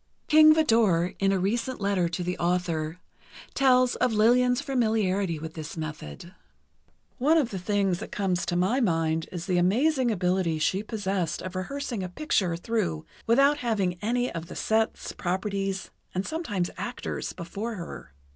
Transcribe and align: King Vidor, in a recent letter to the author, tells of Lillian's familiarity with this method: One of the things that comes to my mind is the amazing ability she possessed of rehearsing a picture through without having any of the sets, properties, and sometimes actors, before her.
King 0.27 0.55
Vidor, 0.55 1.13
in 1.19 1.31
a 1.31 1.37
recent 1.37 1.79
letter 1.79 2.09
to 2.09 2.23
the 2.23 2.35
author, 2.39 2.97
tells 3.53 3.95
of 3.97 4.13
Lillian's 4.13 4.59
familiarity 4.59 5.37
with 5.37 5.53
this 5.53 5.77
method: 5.77 6.33
One 7.19 7.37
of 7.37 7.51
the 7.51 7.59
things 7.59 7.99
that 7.99 8.11
comes 8.11 8.43
to 8.47 8.55
my 8.55 8.79
mind 8.81 9.29
is 9.31 9.45
the 9.45 9.59
amazing 9.59 10.09
ability 10.09 10.57
she 10.57 10.81
possessed 10.81 11.43
of 11.43 11.55
rehearsing 11.55 12.01
a 12.01 12.09
picture 12.09 12.57
through 12.57 13.05
without 13.27 13.59
having 13.59 13.99
any 14.01 14.31
of 14.33 14.47
the 14.47 14.55
sets, 14.55 15.11
properties, 15.11 15.91
and 16.15 16.25
sometimes 16.25 16.71
actors, 16.79 17.31
before 17.33 17.75
her. 17.75 18.11